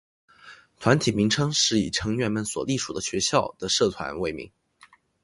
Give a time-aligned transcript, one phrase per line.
[0.79, 4.51] 团体名称是以成员们所隶属的学校的社团为名。